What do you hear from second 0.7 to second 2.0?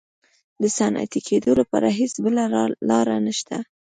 صنعتي کېدو لپاره